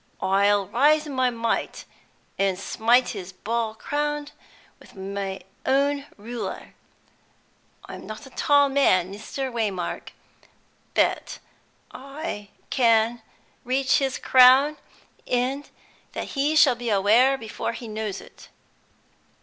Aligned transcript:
I'll 0.23 0.65
rise 0.67 1.05
in 1.05 1.13
my 1.13 1.29
might, 1.29 1.85
and 2.39 2.57
smite 2.57 3.09
his 3.09 3.31
bald 3.31 3.77
crown 3.77 4.29
with 4.79 4.93
his 4.93 5.41
own 5.63 6.07
ruler! 6.17 6.73
I'm 7.85 8.07
not 8.07 8.25
a 8.25 8.31
tall 8.31 8.67
man, 8.67 9.13
Mr. 9.13 9.53
Waymark, 9.53 10.13
but 10.95 11.37
I 11.91 12.49
can 12.71 13.21
reach 13.63 13.99
his 13.99 14.17
crown, 14.17 14.77
and 15.27 15.69
that 16.13 16.29
he 16.29 16.55
shall 16.55 16.73
be 16.73 16.89
aware 16.89 17.35
of 17.35 17.39
before 17.41 17.73
he 17.73 17.87
knows 17.87 18.23
ut. 18.23 18.47